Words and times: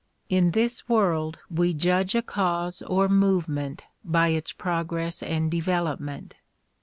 In 0.29 0.49
this 0.49 0.89
world 0.89 1.37
we 1.47 1.75
judge 1.75 2.15
a 2.15 2.23
cause 2.23 2.81
or 2.81 3.07
movement 3.07 3.83
by 4.03 4.29
its 4.29 4.51
progress 4.51 5.21
and 5.21 5.51
development. 5.51 6.37